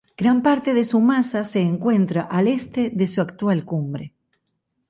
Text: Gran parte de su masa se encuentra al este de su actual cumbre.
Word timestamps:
Gran 0.17 0.41
parte 0.41 0.73
de 0.73 0.83
su 0.83 0.99
masa 0.99 1.45
se 1.45 1.61
encuentra 1.61 2.23
al 2.23 2.47
este 2.47 2.89
de 2.89 3.07
su 3.07 3.21
actual 3.21 3.65
cumbre. 3.65 4.15